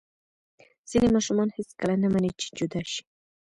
[0.89, 3.01] ځینې ماشومان هېڅکله نه مني چې جدا شي.